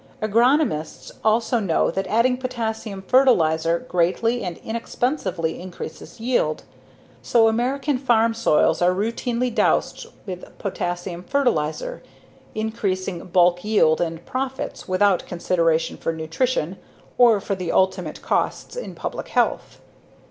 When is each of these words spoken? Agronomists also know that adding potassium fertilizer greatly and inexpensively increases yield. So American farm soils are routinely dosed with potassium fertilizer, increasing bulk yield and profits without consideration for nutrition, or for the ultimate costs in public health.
Agronomists 0.19 1.11
also 1.23 1.59
know 1.59 1.91
that 1.91 2.07
adding 2.07 2.35
potassium 2.35 3.03
fertilizer 3.03 3.85
greatly 3.87 4.43
and 4.43 4.57
inexpensively 4.63 5.61
increases 5.61 6.19
yield. 6.19 6.63
So 7.21 7.47
American 7.47 7.99
farm 7.99 8.33
soils 8.33 8.81
are 8.81 8.93
routinely 8.95 9.53
dosed 9.53 10.07
with 10.25 10.57
potassium 10.57 11.21
fertilizer, 11.23 12.01
increasing 12.55 13.23
bulk 13.27 13.63
yield 13.63 14.01
and 14.01 14.25
profits 14.25 14.87
without 14.87 15.27
consideration 15.27 15.97
for 15.97 16.11
nutrition, 16.11 16.79
or 17.19 17.39
for 17.39 17.53
the 17.53 17.71
ultimate 17.71 18.23
costs 18.23 18.75
in 18.75 18.95
public 18.95 19.27
health. 19.27 19.81